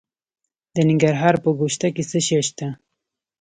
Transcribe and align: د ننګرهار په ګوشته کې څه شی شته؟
د 0.73 0.75
ننګرهار 0.89 1.35
په 1.43 1.49
ګوشته 1.59 1.87
کې 1.95 2.03
څه 2.09 2.19
شی 2.27 2.39
شته؟ 2.47 2.67